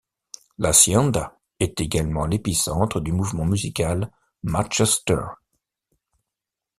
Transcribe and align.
L'Haçienda 0.57 1.37
est 1.59 1.79
également 1.79 2.25
l'épicentre 2.25 2.99
du 3.01 3.11
mouvement 3.11 3.45
musical 3.45 4.09
Madchester. 4.41 5.21